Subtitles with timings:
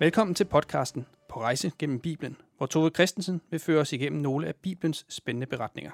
[0.00, 4.46] Velkommen til podcasten På rejse gennem Bibelen, hvor Tove Christensen vil føre os igennem nogle
[4.48, 5.90] af Bibelens spændende beretninger.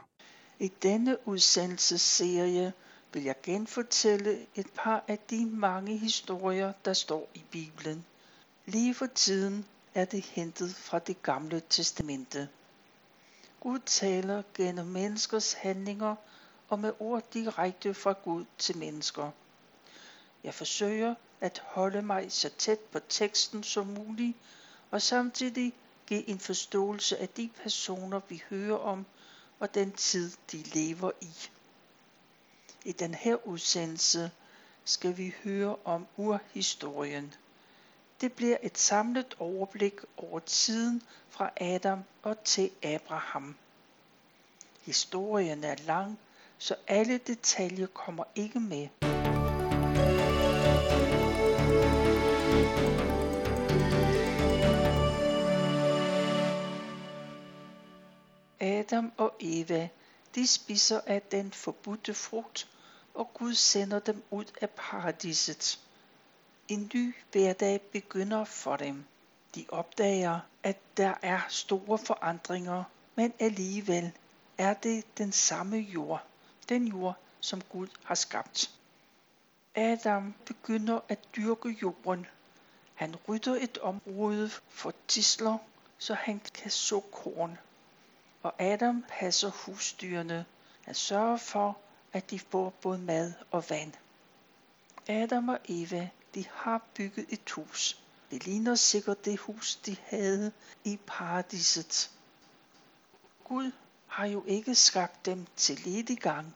[0.59, 2.72] I denne udsendelsesserie
[3.12, 8.04] vil jeg genfortælle et par af de mange historier, der står i Bibelen.
[8.66, 9.64] Lige for tiden
[9.95, 12.48] er det hentet fra det gamle testamente.
[13.61, 16.14] Gud taler gennem menneskers handlinger
[16.68, 19.30] og med ord direkte fra Gud til mennesker.
[20.44, 24.36] Jeg forsøger at holde mig så tæt på teksten som muligt,
[24.90, 25.72] og samtidig
[26.07, 29.07] give en forståelse af de personer, vi hører om,
[29.61, 31.30] og den tid, de lever i.
[32.84, 34.30] I den her udsendelse
[34.84, 37.34] skal vi høre om urhistorien.
[38.20, 43.56] Det bliver et samlet overblik over tiden fra Adam og til Abraham.
[44.83, 46.19] Historien er lang,
[46.58, 48.88] så alle detaljer kommer ikke med.
[58.86, 59.88] Adam og Eva,
[60.34, 62.68] de spiser af den forbudte frugt,
[63.14, 65.80] og Gud sender dem ud af paradiset.
[66.68, 69.04] En ny hverdag begynder for dem.
[69.54, 74.12] De opdager, at der er store forandringer, men alligevel
[74.58, 76.26] er det den samme jord,
[76.68, 78.70] den jord, som Gud har skabt.
[79.74, 82.26] Adam begynder at dyrke jorden.
[82.94, 85.58] Han rydder et område for tisler,
[85.98, 87.58] så han kan så korn
[88.47, 90.44] og Adam passer husdyrene.
[90.83, 91.78] Han sørger for,
[92.12, 93.92] at de får både mad og vand.
[95.08, 98.00] Adam og Eva, de har bygget et hus.
[98.30, 100.53] Det ligner sikkert det hus, de havde
[100.84, 102.11] i paradiset.
[103.44, 103.70] Gud
[104.06, 106.55] har jo ikke skabt dem til lediggang.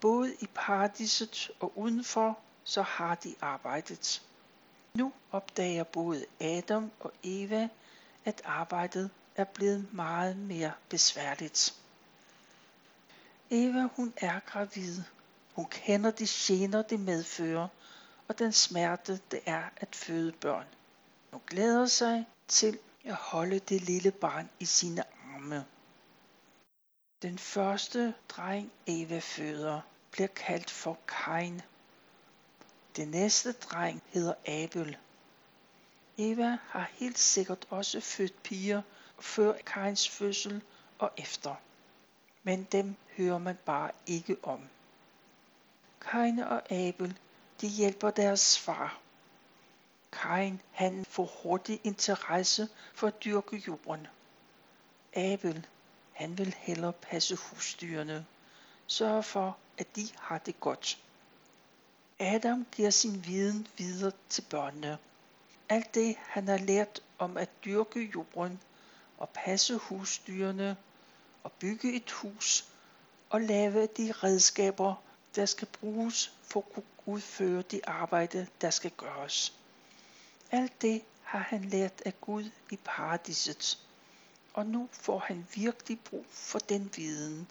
[0.00, 4.22] Både i paradiset og udenfor, så har de arbejdet.
[4.94, 7.68] Nu opdager både Adam og Eva,
[8.24, 11.74] at arbejdet er blevet meget mere besværligt.
[13.50, 15.02] Eva hun er gravid.
[15.54, 17.68] Hun kender de gener, det medfører,
[18.28, 20.66] og den smerte, det er at føde børn.
[21.30, 25.02] Hun glæder sig til at holde det lille barn i sine
[25.34, 25.64] arme.
[27.22, 29.80] Den første dreng Eva føder
[30.10, 31.60] bliver kaldt for Kain.
[32.96, 34.96] Den næste dreng hedder Abel.
[36.18, 38.82] Eva har helt sikkert også født piger,
[39.18, 40.62] før Kains fødsel
[40.98, 41.54] og efter.
[42.42, 44.60] Men dem hører man bare ikke om.
[46.00, 47.18] Kain og Abel,
[47.60, 48.98] de hjælper deres far.
[50.12, 54.06] Kain, han får hurtig interesse for at dyrke jorden.
[55.12, 55.66] Abel,
[56.12, 58.26] han vil hellere passe husdyrene,
[58.86, 60.98] sørge for, at de har det godt.
[62.18, 64.98] Adam giver sin viden videre til børnene.
[65.68, 68.60] Alt det, han har lært om at dyrke jorden,
[69.18, 70.76] og passe husdyrene
[71.42, 72.64] og bygge et hus
[73.30, 74.94] og lave de redskaber,
[75.36, 79.52] der skal bruges for at kunne udføre det arbejde, der skal gøres.
[80.50, 83.78] Alt det har han lært af Gud i paradiset,
[84.54, 87.48] og nu får han virkelig brug for den viden.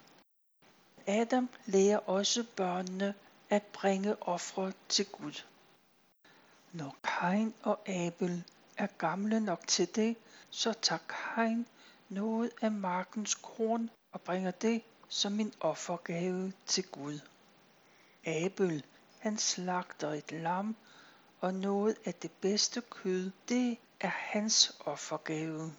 [1.06, 3.14] Adam lærer også børnene
[3.50, 5.42] at bringe ofre til Gud.
[6.72, 8.44] Når Kain og Abel
[8.76, 10.16] er gamle nok til det,
[10.54, 11.66] så tager Kain
[12.08, 17.20] noget af markens korn og bringer det som en offergave til Gud.
[18.24, 18.84] Abel,
[19.18, 20.76] han slagter et lam,
[21.40, 25.72] og noget af det bedste kød, det er hans offergave.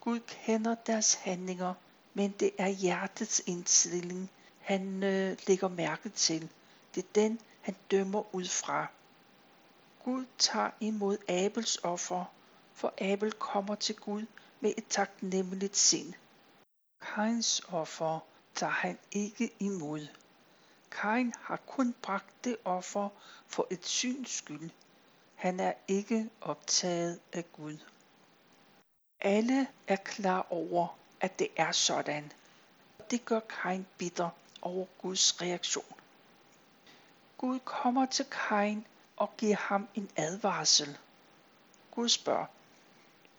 [0.00, 1.74] Gud kender deres handlinger,
[2.14, 4.30] men det er hjertets indstilling,
[4.60, 6.50] han øh, lægger mærke til.
[6.94, 8.86] Det er den, han dømmer ud fra.
[10.04, 12.24] Gud tager imod Abels offer,
[12.74, 14.26] for Abel kommer til Gud
[14.60, 16.14] med et taknemmeligt sind.
[17.00, 18.20] Kains offer
[18.54, 20.06] tager han ikke imod.
[20.90, 23.08] Kain har kun bragt det offer
[23.46, 24.70] for et syns skyld.
[25.34, 27.78] Han er ikke optaget af Gud.
[29.20, 32.32] Alle er klar over, at det er sådan.
[33.10, 34.30] Det gør Kain bitter
[34.62, 35.94] over Guds reaktion.
[37.38, 38.86] Gud kommer til Kain
[39.16, 40.98] og giver ham en advarsel.
[41.90, 42.46] Gud spørger,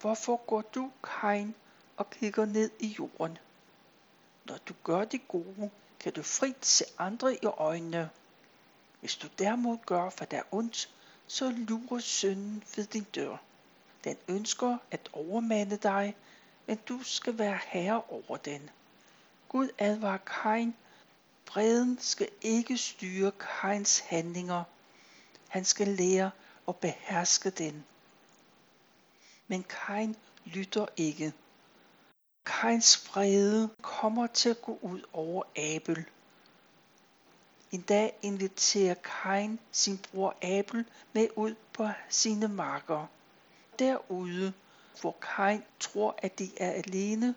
[0.02, 1.56] Hvorfor går du, Kain,
[1.98, 3.38] og kigger ned i jorden?
[4.46, 5.70] Når du gør det gode,
[6.00, 8.10] kan du frit se andre i øjnene.
[9.00, 10.90] Hvis du derimod gør, hvad der er ondt,
[11.28, 13.38] så lurer synden ved din dør.
[14.04, 16.16] Den ønsker at overmande dig,
[16.66, 18.70] men du skal være herre over den.
[19.50, 20.76] Gud advarer Kain.
[21.46, 24.64] Breden skal ikke styre Kains handlinger.
[25.48, 26.32] Han skal lære
[26.68, 27.86] at beherske den.
[29.48, 30.16] Men Kain
[30.46, 31.34] lytter ikke.
[32.46, 36.06] Kains vrede kommer til at gå ud over Abel.
[37.72, 43.08] En dag inviterer Kain sin bror Abel med ud på sine marker.
[43.80, 44.54] Derude,
[45.02, 47.36] hvor Kain tror, at de er alene,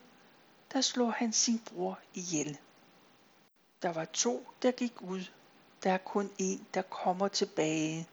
[0.72, 2.58] der slår han sin bror ihjel.
[3.82, 5.25] Der var to, der gik ud.
[5.82, 8.08] Der er kun en, der kommer tilbage.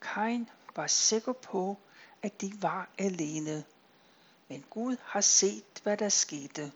[0.00, 1.76] Kain var sikker på,
[2.22, 3.64] at de var alene.
[4.48, 6.72] Men Gud har set, hvad der skete.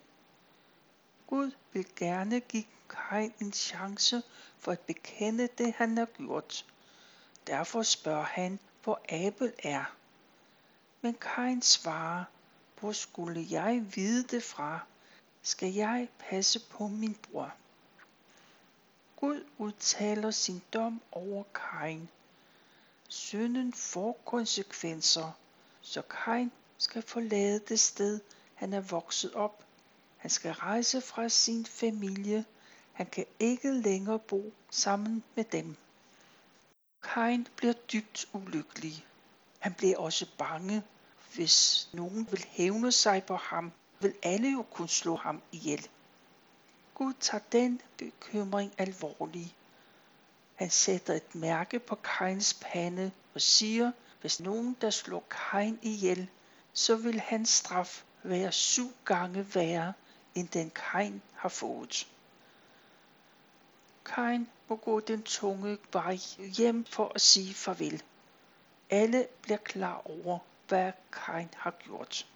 [1.27, 4.23] Gud vil gerne give Kain en chance
[4.59, 6.67] for at bekende det, han har gjort.
[7.47, 9.85] Derfor spørger han, hvor Abel er.
[11.01, 12.25] Men Kain svarer,
[12.81, 14.81] hvor skulle jeg vide det fra?
[15.43, 17.53] Skal jeg passe på min bror?
[19.17, 22.09] Gud udtaler sin dom over Kain.
[23.13, 25.33] Synden får konsekvenser,
[25.81, 28.21] så Kain skal forlade det sted,
[28.55, 29.65] han er vokset op.
[30.17, 32.45] Han skal rejse fra sin familie.
[32.93, 35.77] Han kan ikke længere bo sammen med dem.
[37.03, 39.07] Kain bliver dybt ulykkelig.
[39.59, 40.83] Han bliver også bange.
[41.35, 45.89] Hvis nogen vil hævne sig på ham, vil alle jo kunne slå ham ihjel.
[46.95, 49.55] Gud tager den bekymring alvorlig.
[50.63, 56.29] Han sætter et mærke på Kains pande og siger, hvis nogen der slår Kain ihjel,
[56.73, 59.93] så vil hans straf være syv gange værre,
[60.35, 62.09] end den Kain har fået.
[64.05, 66.19] Kain må gå den tunge vej
[66.57, 68.03] hjem for at sige farvel.
[68.91, 70.39] Alle bliver klar over,
[70.69, 72.27] hvad Kain har gjort.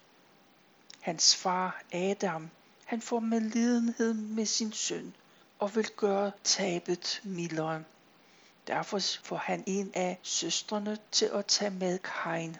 [0.99, 2.49] Hans far Adam,
[2.85, 5.15] han får medlidenhed med sin søn
[5.59, 7.83] og vil gøre tabet mildere.
[8.67, 12.57] Derfor får han en af søstrene til at tage med Kain.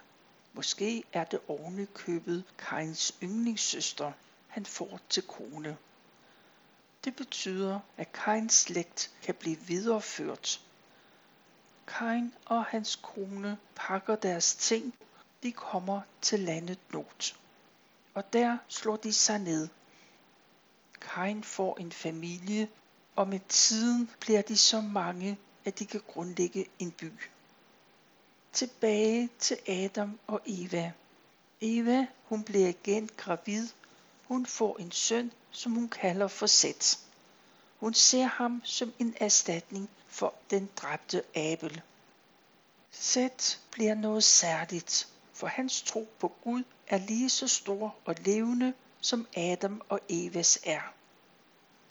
[0.54, 4.12] Måske er det oven købet Kains yndlingssøster,
[4.48, 5.78] han får til kone.
[7.04, 10.62] Det betyder, at Kains slægt kan blive videreført.
[11.88, 14.94] Kain og hans kone pakker deres ting.
[15.44, 17.36] De kommer til landet Not.
[18.14, 19.68] Og der slår de sig ned.
[21.02, 22.68] Kain får en familie,
[23.16, 25.38] og med tiden bliver de så mange,
[25.68, 27.12] at de kan grundlægge en by.
[28.54, 30.92] Tilbage til Adam og Eva.
[31.62, 33.68] Eva, hun bliver igen gravid.
[34.24, 36.98] Hun får en søn, som hun kalder for Seth.
[37.80, 41.82] Hun ser ham som en erstatning for den dræbte Abel.
[42.92, 48.74] Seth bliver noget særligt, for hans tro på Gud er lige så stor og levende,
[49.02, 50.94] som Adam og Evas er.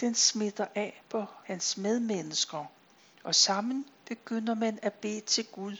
[0.00, 2.64] Den smitter af på hans medmennesker,
[3.26, 5.76] og sammen begynder man at bede til Gud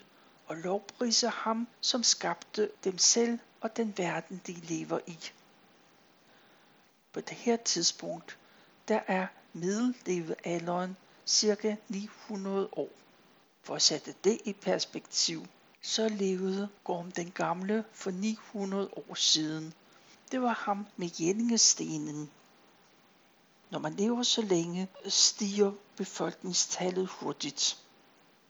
[0.47, 5.19] og lovprise ham, som skabte dem selv og den verden, de lever i.
[7.13, 8.39] På det her tidspunkt,
[8.89, 10.97] der er middellevealderen
[11.27, 12.89] cirka 900 år.
[13.63, 15.47] For at sætte det i perspektiv,
[15.83, 19.75] så levede Gorm den Gamle for 900 år siden.
[20.33, 22.31] Det var ham med jællingestenen.
[23.71, 27.79] Når man lever så længe, stiger befolkningstallet hurtigt.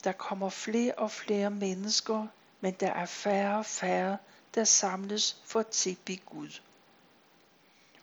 [0.04, 2.26] Der kommer flere og flere mennesker,
[2.60, 4.18] men der er færre og færre,
[4.54, 6.60] der samles for at tilbe Gud.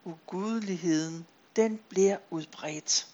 [0.06, 3.08] Ugudeligheden, den bliver udbredt.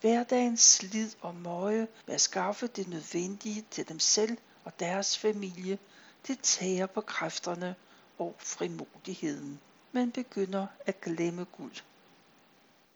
[0.00, 5.78] Hverdagens slid og møje med at skaffe det nødvendige til dem selv og deres familie,
[6.26, 7.74] det tager på kræfterne
[8.18, 9.60] og frimodigheden.
[9.92, 11.82] Man begynder at glemme Gud.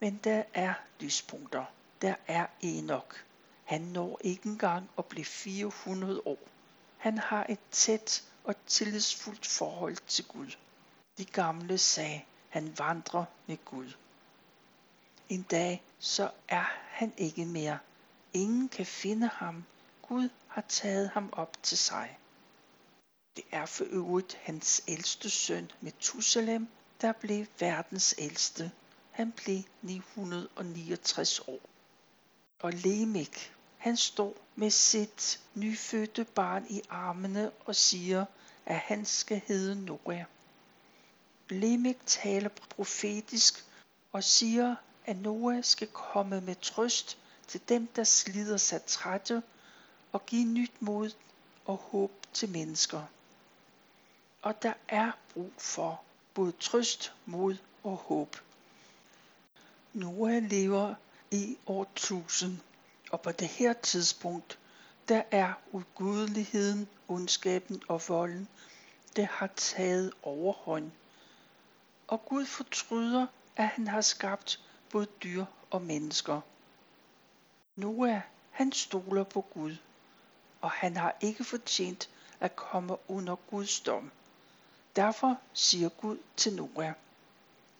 [0.00, 1.64] Men der er lyspunkter.
[2.02, 3.16] Der er Enoch.
[3.64, 6.38] Han når ikke engang at blive 400 år.
[6.96, 10.56] Han har et tæt og tillidsfuldt forhold til Gud.
[11.18, 13.92] De gamle sagde, han vandrer med Gud.
[15.28, 17.78] En dag så er han ikke mere.
[18.32, 19.64] Ingen kan finde ham.
[20.02, 22.18] Gud har taget ham op til sig.
[23.36, 26.68] Det er for øvrigt hans ældste søn Methusalem,
[27.00, 28.72] der blev verdens ældste.
[29.10, 31.71] Han blev 969 år.
[32.62, 38.24] Og Lemek, han står med sit nyfødte barn i armene og siger,
[38.66, 40.24] at han skal hedde Noah.
[41.48, 43.64] Lemek taler profetisk
[44.12, 44.76] og siger,
[45.06, 49.42] at Noah skal komme med trøst til dem, der slider sig trætte,
[50.12, 51.10] og give nyt mod
[51.64, 53.02] og håb til mennesker.
[54.42, 56.02] Og der er brug for
[56.34, 58.36] både trøst, mod og håb.
[59.92, 60.94] Noah lever
[61.32, 62.60] i år 1000,
[63.10, 64.58] og på det her tidspunkt,
[65.08, 68.48] der er ugudeligheden, ondskaben og volden
[69.16, 70.90] det har taget overhånd.
[72.08, 74.60] Og Gud fortryder, at han har skabt
[74.90, 76.40] både dyr og mennesker.
[77.76, 78.20] Noah,
[78.50, 79.76] han stoler på Gud,
[80.60, 82.10] og han har ikke fortjent
[82.40, 84.10] at komme under Guds dom.
[84.96, 86.92] Derfor siger Gud til Noah,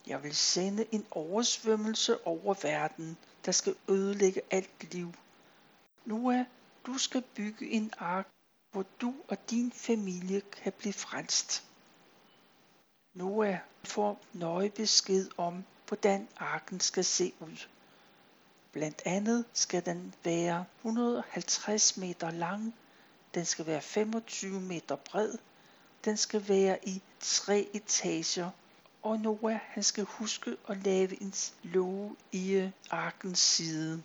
[0.07, 5.15] jeg vil sende en oversvømmelse over verden, der skal ødelægge alt liv.
[6.05, 6.45] Noah,
[6.87, 8.29] du skal bygge en ark,
[8.73, 11.65] hvor du og din familie kan blive frelst.
[13.15, 17.67] Noah får nøje besked om, hvordan arken skal se ud.
[18.73, 22.75] Blandt andet skal den være 150 meter lang,
[23.35, 25.39] den skal være 25 meter bred,
[26.05, 28.51] den skal være i tre etager,
[29.03, 34.03] og Noah han skal huske at lave en låge i øh, arkens side.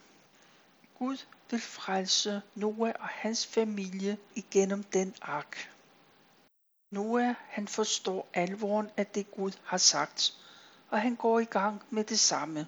[0.99, 1.17] Gud
[1.51, 5.71] vil frelse Noah og hans familie igennem den ark.
[6.91, 10.37] Noah han forstår alvoren af det Gud har sagt,
[10.89, 12.67] og han går i gang med det samme.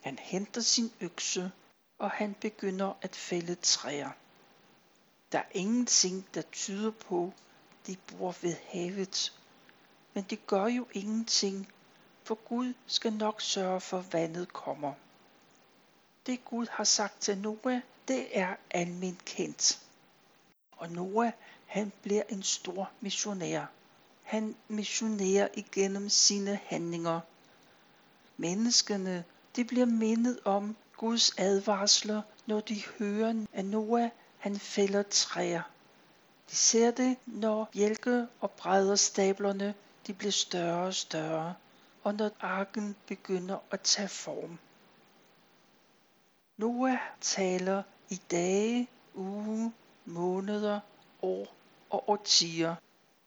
[0.00, 1.52] Han henter sin økse,
[1.98, 4.10] og han begynder at fælde træer.
[5.32, 7.32] Der er ingenting, der tyder på,
[7.86, 9.32] de bor ved havet.
[10.16, 11.68] Men det gør jo ingenting,
[12.24, 14.92] for Gud skal nok sørge for, at vandet kommer.
[16.26, 19.80] Det Gud har sagt til Noah, det er almindeligt kendt.
[20.72, 21.32] Og Noah,
[21.66, 23.66] han bliver en stor missionær.
[24.22, 27.20] Han missionerer igennem sine handlinger.
[28.36, 29.24] Menneskene,
[29.56, 35.62] de bliver mindet om Guds advarsler, når de hører, at Noah han fælder træer.
[36.50, 39.74] De ser det, når bjælke og brædderstablerne
[40.06, 41.54] de bliver større og større,
[42.04, 44.58] og når arken begynder at tage form.
[46.56, 49.72] Noah taler i dage, uge,
[50.04, 50.80] måneder,
[51.22, 51.54] år
[51.90, 52.74] og årtier.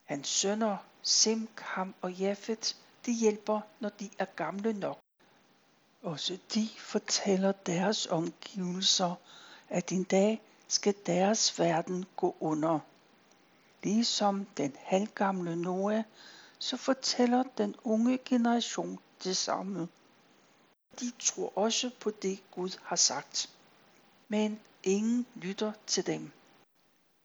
[0.05, 4.99] Hans sønner, Sim, Ham og Jafet, de hjælper, når de er gamle nok.
[6.03, 9.15] Også de fortæller deres omgivelser,
[9.69, 12.79] at en dag skal deres verden gå under.
[13.83, 16.03] Ligesom den halvgamle Noah,
[16.59, 19.87] så fortæller den unge generation det samme.
[20.99, 23.49] De tror også på det Gud har sagt.
[24.27, 26.31] Men ingen lytter til dem.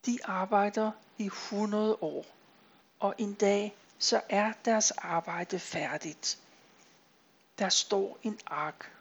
[0.07, 2.26] De arbejder i 100 år,
[3.00, 6.38] og en dag så er deres arbejde færdigt.
[7.59, 8.93] Der står en ark.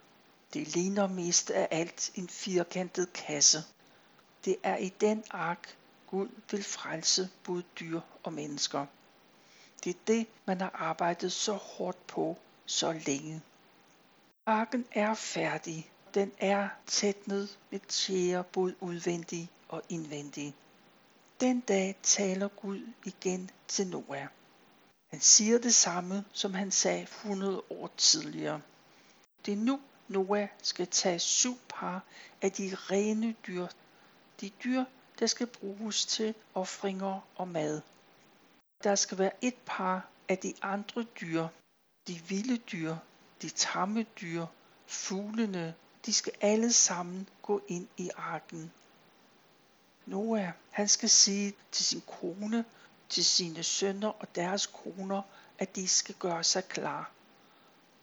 [0.54, 3.58] Det ligner mest af alt en firkantet kasse.
[4.46, 8.86] Det er i den ark, Gud vil frelse både dyr og mennesker.
[9.84, 13.42] Det er det, man har arbejdet så hårdt på så længe.
[14.46, 15.92] Arken er færdig.
[16.14, 20.56] Den er tætnet med tjære både udvendig og indvendig.
[21.40, 24.28] Den dag taler Gud igen til Noah.
[25.12, 28.62] Han siger det samme, som han sagde 100 år tidligere.
[29.46, 32.04] Det er nu, Noah skal tage syv par
[32.42, 33.68] af de rene dyr.
[34.42, 34.84] De dyr,
[35.20, 37.82] der skal bruges til offringer og mad.
[38.84, 41.48] Der skal være et par af de andre dyr,
[42.08, 42.96] de vilde dyr,
[43.42, 44.46] de tamme dyr,
[44.88, 45.76] fuglene,
[46.06, 48.72] de skal alle sammen gå ind i arken.
[50.06, 52.66] Noah, han skal sige til sin kone,
[53.10, 55.22] til sine sønner og deres koner,
[55.60, 57.12] at de skal gøre sig klar.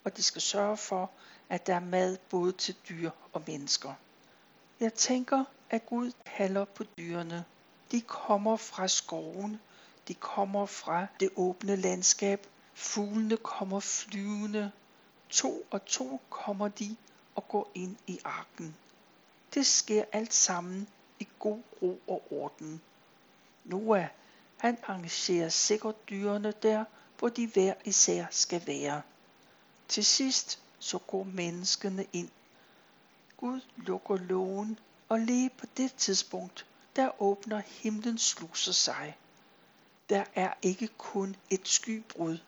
[0.05, 1.11] Og de skal sørge for,
[1.49, 3.95] at der er mad både til dyr og mennesker.
[4.81, 7.45] Jeg tænker, at Gud kalder på dyrene.
[7.91, 9.61] De kommer fra skoven,
[10.11, 12.47] de kommer fra det åbne landskab.
[12.75, 14.73] Fuglene kommer flyvende.
[15.29, 16.97] To og to kommer de
[17.35, 18.77] og går ind i arken.
[19.55, 20.89] Det sker alt sammen
[21.19, 22.81] i god ro og orden.
[23.65, 24.07] Noah,
[24.57, 26.85] han arrangerer sikkert dyrene der,
[27.19, 29.03] hvor de hver især skal være.
[29.89, 32.29] Til sidst så går menneskene ind.
[33.37, 39.17] Gud lukker lågen, og lige på det tidspunkt, der åbner himlens sluser sig.
[40.11, 42.39] Der er ikke kun et skybrud,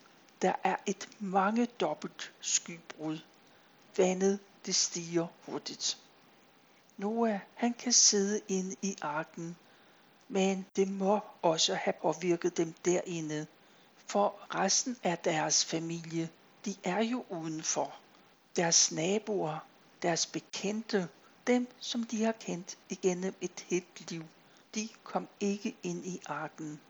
[0.43, 3.19] der er et mange dobbelt skybrud.
[3.97, 5.99] Vandet det stiger hurtigt.
[6.97, 9.57] Noah han kan sidde inde i arken,
[10.29, 13.47] men det må også have påvirket dem derinde,
[14.07, 16.31] for resten af deres familie,
[16.65, 17.95] de er jo udenfor.
[18.57, 19.59] Deres naboer,
[20.03, 21.09] deres bekendte,
[21.47, 24.25] dem som de har kendt igennem et helt liv,
[24.75, 26.81] de kom ikke ind i arken.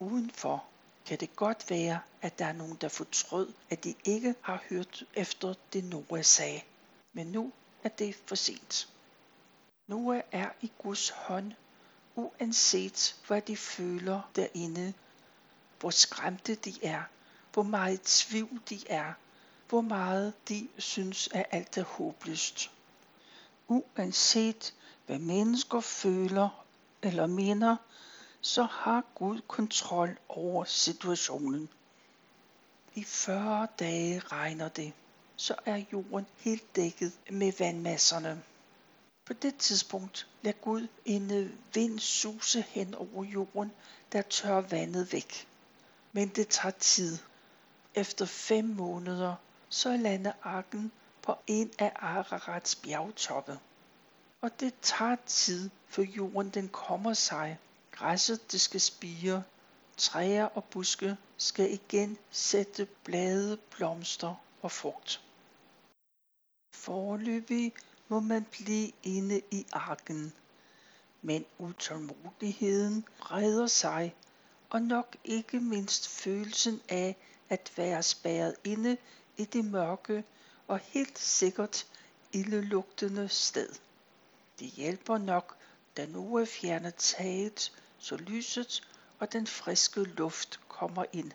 [0.00, 0.64] Udenfor
[1.06, 5.04] kan det godt være, at der er nogen, der fortrød, at de ikke har hørt
[5.14, 6.60] efter det Noah sagde.
[7.12, 7.52] Men nu
[7.84, 8.88] er det for sent.
[9.86, 11.52] Noah er i Guds hånd.
[12.16, 14.94] uanset hvad de føler derinde,
[15.80, 17.02] hvor skræmte de er,
[17.52, 19.12] hvor meget tvivl de er,
[19.68, 22.70] hvor meget de synes, at alt er håbløst.
[23.68, 24.74] Uanset
[25.06, 26.64] hvad mennesker føler
[27.02, 27.76] eller mener,
[28.40, 31.68] så har Gud kontrol over situationen.
[32.94, 34.92] I 40 dage regner det,
[35.36, 38.42] så er jorden helt dækket med vandmasserne.
[39.24, 43.72] På det tidspunkt lader Gud en vind suse hen over jorden,
[44.12, 45.48] der tør vandet væk.
[46.12, 47.18] Men det tager tid.
[47.94, 49.34] Efter fem måneder,
[49.68, 50.92] så lander arken
[51.22, 53.58] på en af Ararats bjergtoppe.
[54.40, 57.58] Og det tager tid, for jorden den kommer sig.
[57.98, 59.42] Græsset det skal spire,
[59.96, 65.22] træer og buske skal igen sætte blade, blomster og frugt.
[66.74, 67.72] Forløbig
[68.08, 70.32] må man blive inde i arken,
[71.22, 74.14] men utålmodigheden breder sig,
[74.70, 77.16] og nok ikke mindst følelsen af
[77.48, 78.96] at være spærret inde
[79.36, 80.24] i det mørke
[80.68, 81.86] og helt sikkert
[82.32, 83.68] ildelugtende sted.
[84.58, 85.56] Det hjælper nok,
[85.96, 88.88] da Noah fjerner taget, så lyset
[89.18, 91.32] og den friske luft kommer ind.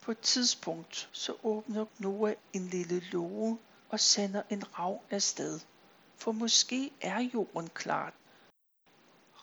[0.00, 3.58] På et tidspunkt så åbner Noah en lille låge
[3.88, 5.60] og sender en rav afsted,
[6.16, 8.12] for måske er jorden klar.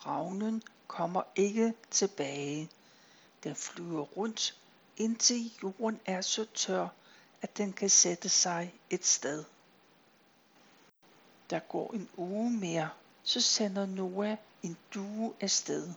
[0.06, 2.70] Ravnen kommer ikke tilbage.
[3.44, 4.60] Den flyver rundt,
[4.96, 6.88] indtil jorden er så tør,
[7.42, 9.44] at den kan sætte sig et sted.
[11.50, 12.90] Der går en uge mere,
[13.22, 15.94] så sender Noah en due afsted.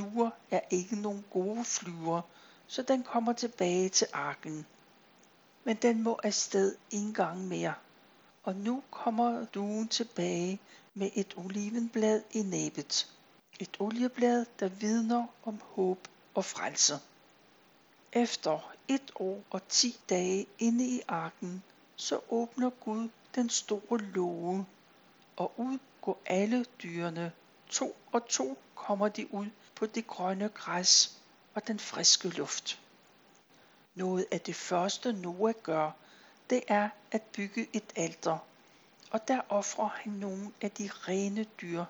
[0.00, 2.22] Duer er ikke nogen gode flyver,
[2.66, 4.66] så den kommer tilbage til arken.
[5.64, 7.74] Men den må afsted en gang mere.
[8.42, 10.60] Og nu kommer duen tilbage
[10.94, 13.12] med et olivenblad i næbet.
[13.58, 16.94] Et olieblad, der vidner om håb og frelse.
[18.12, 21.62] Efter et år og ti dage inde i arken,
[21.96, 24.66] så åbner Gud den store låge,
[25.36, 27.32] og ud går alle dyrene.
[27.68, 29.46] To og to kommer de ud
[29.80, 31.18] på det grønne græs
[31.54, 32.80] og den friske luft.
[33.94, 35.90] Noget af det første Noah gør,
[36.50, 38.38] det er at bygge et alter,
[39.10, 41.84] og der offrer han nogle af de rene dyr.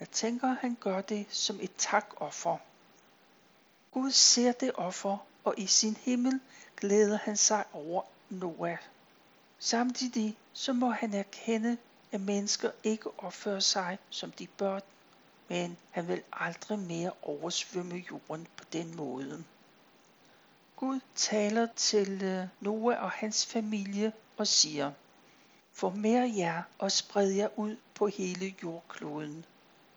[0.00, 2.56] Jeg tænker, han gør det som et takoffer.
[3.92, 6.40] Gud ser det offer, og i sin himmel
[6.76, 8.78] glæder han sig over Noah.
[9.58, 11.76] Samtidig så må han erkende,
[12.12, 14.80] at mennesker ikke opfører sig, som de bør,
[15.48, 19.44] men han vil aldrig mere oversvømme jorden på den måde.
[20.76, 24.92] Gud taler til øh, Noah og hans familie og siger,
[25.72, 29.44] Former jer og spred jer ud på hele jordkloden.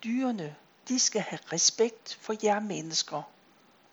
[0.03, 0.55] Dyrene,
[0.87, 3.21] de skal have respekt for jer mennesker,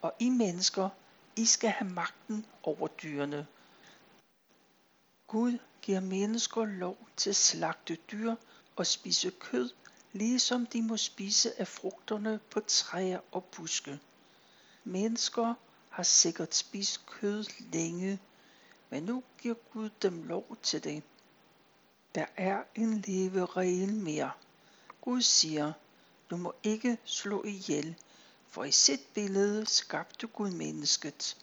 [0.03, 0.89] og I mennesker,
[1.37, 3.47] I skal have magten over dyrene.
[5.27, 8.35] Gud giver mennesker lov til at slagte dyr
[8.77, 9.71] og spise kød,
[10.13, 13.99] ligesom de må spise af frugterne på træer og buske.
[14.85, 15.55] Mennesker
[15.89, 18.19] har sikkert spist kød længe,
[18.91, 21.03] men nu giver Gud dem lov til det.
[22.15, 24.31] Der er en leveregel mere.
[25.01, 25.73] Gud siger,
[26.31, 27.95] du må ikke slå ihjel,
[28.49, 31.37] for i sit billede skabte Gud mennesket.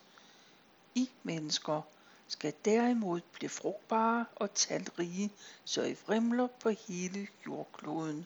[0.95, 1.81] I mennesker
[2.27, 5.31] skal derimod blive frugtbare og talrige,
[5.65, 8.25] så I vrimler på hele jordkloden.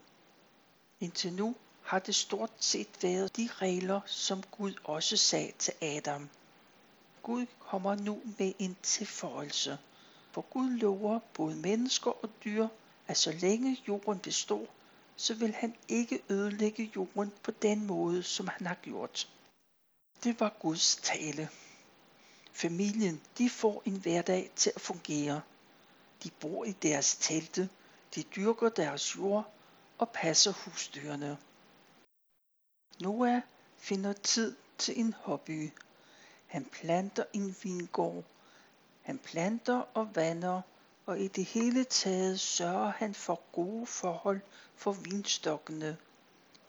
[0.99, 6.29] Indtil nu har det stort set været de regler, som Gud også sagde til Adam.
[7.23, 9.77] Gud kommer nu med en tilføjelse,
[10.31, 12.67] for Gud lover både mennesker og dyr,
[13.07, 14.67] at så længe jorden består,
[15.15, 19.29] så vil han ikke ødelægge jorden på den måde, som han har gjort.
[20.23, 21.49] Det var Guds tale.
[22.53, 25.41] Familien, de får en hverdag til at fungere.
[26.23, 27.69] De bor i deres telte,
[28.15, 29.53] de dyrker deres jord
[29.99, 31.38] og passer husdyrene.
[32.99, 33.41] Noah
[33.77, 35.71] finder tid til en hobby.
[36.47, 38.23] Han planter en vingård.
[39.01, 40.62] Han planter og vander,
[41.05, 44.41] og i det hele taget sørger han for gode forhold
[44.75, 45.97] for vinstokkene.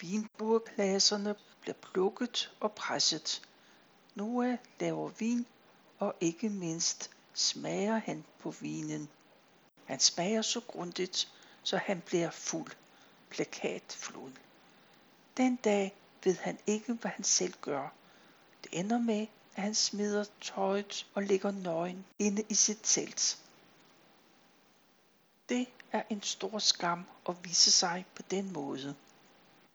[0.00, 3.42] Vinburglaserne bliver plukket og presset.
[4.14, 5.46] Noah laver vin,
[5.98, 9.08] og ikke mindst smager han på vinen.
[9.84, 12.72] Han smager så grundigt, så han bliver fuld.
[13.30, 14.32] Plakatflod.
[15.36, 17.88] Den dag ved han ikke, hvad han selv gør.
[18.64, 23.38] Det ender med, at han smider tøjet og ligger nøgen inde i sit telt.
[25.48, 28.94] Det er en stor skam at vise sig på den måde.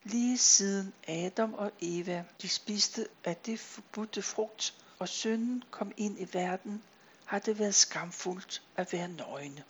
[0.03, 6.19] Lige siden Adam og Eva de spiste af det forbudte frugt, og synden kom ind
[6.19, 6.83] i verden,
[7.25, 9.63] har det været skamfuldt at være nøgne.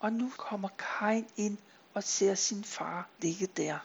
[0.00, 1.58] Og nu kommer Kain ind
[1.96, 3.78] og ser sin far ligge der.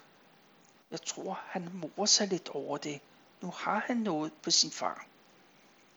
[0.92, 3.02] Jeg tror, han morer sig lidt over det.
[3.42, 5.06] Nu har han noget på sin far.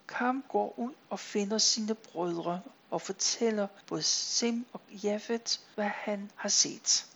[0.09, 6.31] Kam går ud og finder sine brødre og fortæller både Sim og Jafet, hvad han
[6.35, 7.07] har set.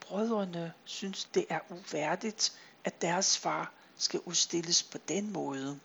[0.00, 5.80] Brødrene synes, det er uværdigt, at deres far skal udstilles på den måde.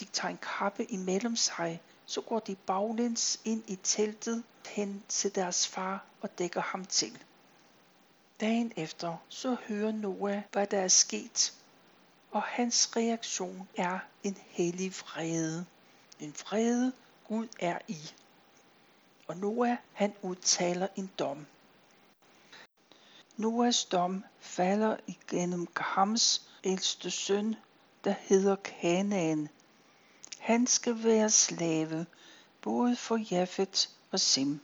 [0.00, 5.34] De tager en kappe imellem sig, så går de baglæns ind i teltet hen til
[5.34, 7.18] deres far og dækker ham til.
[8.40, 11.54] Dagen efter så hører Noah, hvad der er sket,
[12.30, 15.66] og hans reaktion er en hellig vrede.
[16.20, 16.92] En vrede
[17.28, 18.12] Gud er i.
[19.26, 21.46] Og Noah, han udtaler en dom.
[23.36, 27.56] Noahs dom falder igennem Kams ældste søn,
[28.04, 29.48] der hedder Kanaan.
[30.46, 32.06] Han skal være slave,
[32.62, 34.60] både for Jafet og Sim.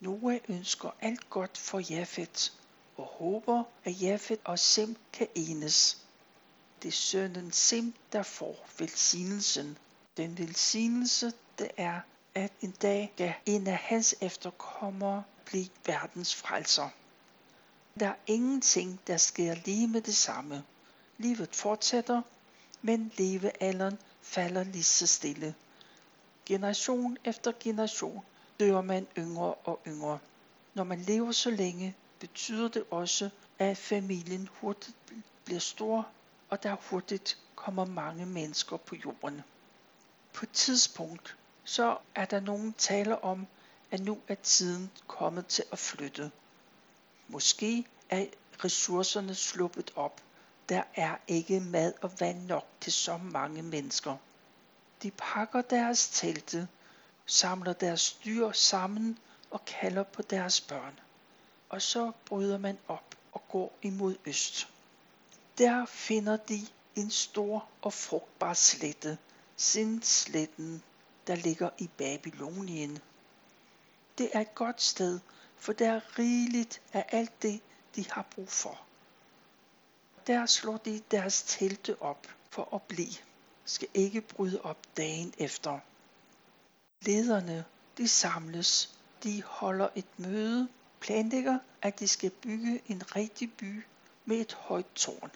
[0.00, 2.52] Noah ønsker alt godt for Jafet
[2.96, 6.02] og håber, at Jafet og Sim kan enes.
[6.82, 9.78] Det er sønnen Sim, der får velsignelsen.
[10.16, 12.00] Den velsignelse, det er,
[12.34, 16.88] at en dag skal en af hans efterkommere blive verdens frelser.
[18.00, 20.64] Der er ingenting, der sker lige med det samme.
[21.18, 22.22] Livet fortsætter,
[22.82, 25.54] men levealderen falder lige så stille.
[26.46, 28.24] Generation efter generation
[28.60, 30.18] dør man yngre og yngre.
[30.74, 34.96] Når man lever så længe, betyder det også, at familien hurtigt
[35.44, 36.08] bliver stor,
[36.50, 39.42] og der hurtigt kommer mange mennesker på jorden.
[40.32, 43.46] På et tidspunkt, så er der nogen taler om,
[43.90, 46.30] at nu er tiden kommet til at flytte.
[47.28, 48.26] Måske er
[48.64, 50.20] ressourcerne sluppet op.
[50.68, 54.16] Der er ikke mad og vand nok til så mange mennesker.
[55.02, 56.68] De pakker deres telte,
[57.26, 59.18] samler deres dyr sammen
[59.50, 61.00] og kalder på deres børn.
[61.68, 64.68] Og så bryder man op og går imod øst.
[65.58, 69.18] Der finder de en stor og frugtbar slette,
[69.56, 70.82] Sindsletten,
[71.26, 72.98] der ligger i Babylonien.
[74.18, 75.20] Det er et godt sted,
[75.56, 77.60] for der er rigeligt af alt det,
[77.96, 78.80] de har brug for.
[80.26, 83.14] Der slår de deres telte op for at blive,
[83.64, 85.78] skal ikke bryde op dagen efter.
[87.02, 87.64] Lederne,
[87.98, 90.68] de samles, de holder et møde,
[91.00, 93.84] planlægger, at de skal bygge en rigtig by
[94.24, 95.30] med et højt tårn.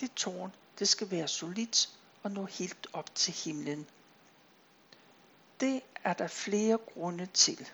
[0.00, 1.90] Det tårn, det skal være solidt
[2.22, 3.86] og nå helt op til himlen.
[5.60, 7.68] Det er der flere grunde til.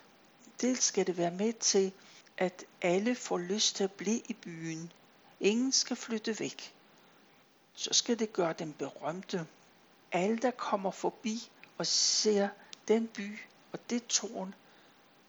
[0.61, 1.93] Dels skal det være med til,
[2.37, 4.93] at alle får lyst til at blive i byen.
[5.45, 6.75] Ingen skal flytte væk.
[7.75, 9.47] Så skal det gøre dem berømte.
[10.13, 12.49] Alle, der kommer forbi og ser
[12.89, 13.39] den by
[13.73, 14.55] og det tårn,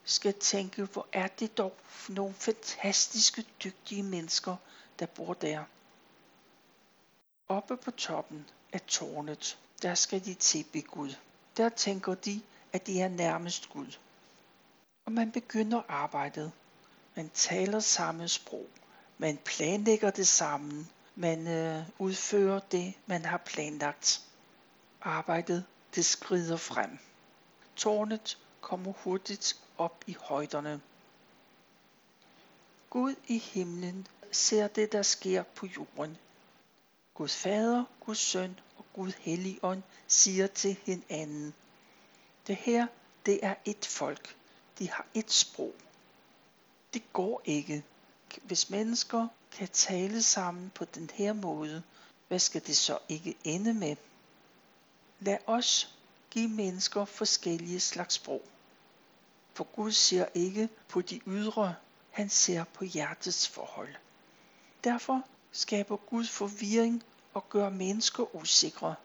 [0.05, 1.75] skal tænke, hvor er det dog
[2.09, 4.55] nogle fantastiske, dygtige mennesker,
[4.99, 5.63] der bor der.
[7.47, 11.15] Oppe på toppen af tårnet, der skal de tilbe Gud.
[11.57, 12.41] Der tænker de,
[12.73, 13.97] at de er nærmest Gud.
[15.05, 16.51] Og man begynder arbejdet.
[17.15, 18.67] Man taler samme sprog.
[19.17, 20.89] Man planlægger det sammen.
[21.15, 24.21] Man øh, udfører det, man har planlagt.
[25.01, 26.97] Arbejdet, det skrider frem.
[27.75, 30.81] Tårnet kommer hurtigt op i højderne.
[32.89, 36.17] Gud i himlen ser det, der sker på jorden.
[37.13, 41.53] Gud Fader, Gud Søn og Gud Helligånd siger til hinanden.
[42.47, 42.87] Det her,
[43.25, 44.35] det er et folk.
[44.79, 45.73] De har et sprog.
[46.93, 47.83] Det går ikke.
[48.43, 51.83] Hvis mennesker kan tale sammen på den her måde,
[52.27, 53.95] hvad skal det så ikke ende med?
[55.19, 55.95] Lad os
[56.31, 58.41] give mennesker forskellige slags sprog.
[59.53, 61.75] For Gud ser ikke på de ydre,
[62.11, 63.95] han ser på hjertets forhold.
[64.83, 65.21] Derfor
[65.51, 68.95] skaber Gud forvirring og gør mennesker usikre.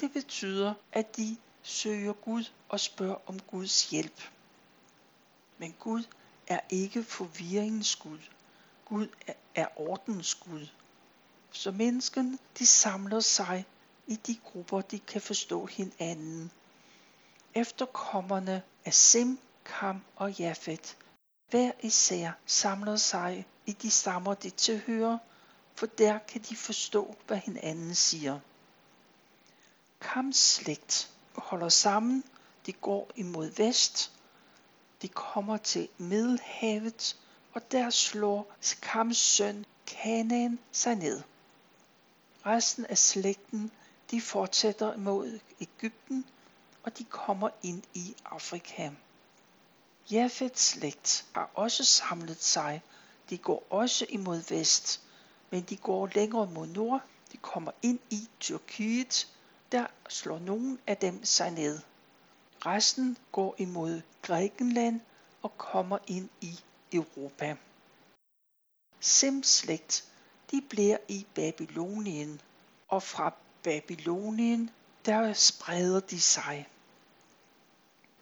[0.00, 4.30] Det betyder, at de søger Gud og spørger om Guds hjælp.
[5.58, 6.02] Men Gud
[6.46, 8.18] er ikke forvirringens Gud.
[8.84, 9.08] Gud
[9.54, 10.66] er ordens Gud.
[11.50, 13.64] Så mennesken, de samler sig
[14.06, 16.50] i de grupper, de kan forstå hinanden.
[17.54, 20.96] Efterkommerne af Sim, Kam og Jafet,
[21.50, 25.18] hver især samler sig i de stammer, de tilhører,
[25.74, 28.40] for der kan de forstå, hvad hinanden siger.
[30.00, 32.24] Kams slægt holder sammen,
[32.66, 34.12] de går imod vest,
[35.02, 37.16] de kommer til Middelhavet
[37.54, 41.22] og der slår Kams søn Kanan sig ned.
[42.46, 43.70] Resten af slægten
[44.10, 46.24] de fortsætter mod Ægypten,
[46.82, 48.90] og de kommer ind i Afrika.
[50.10, 52.82] Jafets slægt har også samlet sig.
[53.30, 55.00] De går også imod vest,
[55.50, 57.00] men de går længere mod nord.
[57.32, 59.28] De kommer ind i Tyrkiet.
[59.72, 61.80] Der slår nogen af dem sig ned.
[62.66, 65.00] Resten går imod Grækenland
[65.42, 66.60] og kommer ind i
[66.94, 67.56] Europa.
[69.00, 70.04] Sems slægt,
[70.50, 72.40] de bliver i Babylonien,
[72.88, 74.70] og fra Babylonien,
[75.06, 76.68] der spreder de sig.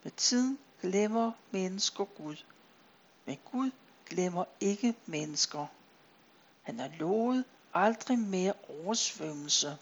[0.02, 2.36] Med tiden glemmer mennesker Gud,
[3.24, 3.70] men Gud
[4.06, 5.66] glemmer ikke mennesker.
[6.62, 9.78] Han har lovet aldrig mere oversvømmelse.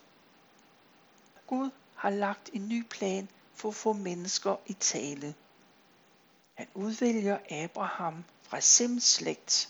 [1.46, 5.34] Gud har lagt en ny plan for at få mennesker i tale.
[6.54, 9.68] Han udvælger Abraham fra Sims slægt.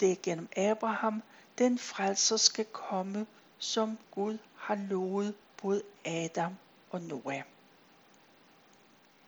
[0.00, 1.22] Det er gennem Abraham,
[1.58, 3.26] den frelser skal komme,
[3.58, 6.56] som Gud har lovet både Adam
[6.90, 7.42] og Noah.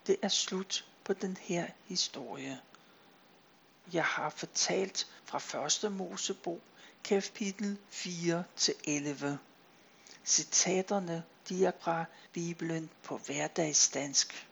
[0.07, 2.61] Det er slut på den her historie.
[3.93, 5.93] Jeg har fortalt fra 1.
[5.93, 6.61] Mosebog,
[7.05, 9.39] kapitel 4 til 11.
[10.25, 14.49] Citaterne de er fra Bibelen på hverdagsdansk.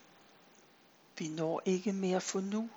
[1.19, 2.71] Vi når ikke mere for nu.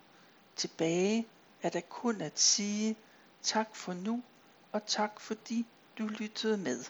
[0.55, 1.27] Tilbage
[1.61, 2.95] er der kun at sige
[3.41, 4.23] tak for nu,
[4.71, 5.65] og tak fordi
[5.97, 6.83] du lyttede med.